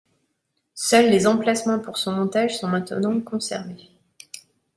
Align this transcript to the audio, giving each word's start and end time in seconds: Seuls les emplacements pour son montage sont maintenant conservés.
Seuls 0.73 1.11
les 1.11 1.27
emplacements 1.27 1.77
pour 1.77 1.99
son 1.99 2.13
montage 2.13 2.57
sont 2.57 2.67
maintenant 2.67 3.21
conservés. 3.21 3.91